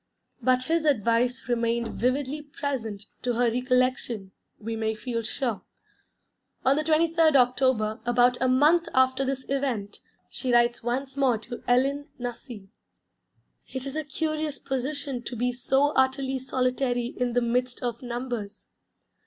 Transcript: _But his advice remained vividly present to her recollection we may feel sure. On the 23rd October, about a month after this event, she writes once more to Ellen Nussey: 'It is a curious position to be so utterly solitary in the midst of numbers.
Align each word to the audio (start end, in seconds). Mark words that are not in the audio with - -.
_But 0.43 0.63
his 0.63 0.85
advice 0.85 1.47
remained 1.47 1.89
vividly 1.89 2.41
present 2.41 3.05
to 3.21 3.33
her 3.35 3.51
recollection 3.51 4.31
we 4.57 4.75
may 4.75 4.95
feel 4.95 5.21
sure. 5.21 5.61
On 6.65 6.75
the 6.75 6.83
23rd 6.83 7.35
October, 7.35 7.99
about 8.03 8.41
a 8.41 8.47
month 8.47 8.89
after 8.95 9.23
this 9.23 9.47
event, 9.47 10.01
she 10.27 10.51
writes 10.51 10.81
once 10.81 11.15
more 11.15 11.37
to 11.37 11.63
Ellen 11.67 12.07
Nussey: 12.17 12.69
'It 13.71 13.85
is 13.85 13.95
a 13.95 14.03
curious 14.03 14.57
position 14.57 15.21
to 15.21 15.35
be 15.35 15.51
so 15.51 15.89
utterly 15.91 16.39
solitary 16.39 17.05
in 17.05 17.33
the 17.33 17.39
midst 17.41 17.83
of 17.83 18.01
numbers. 18.01 18.65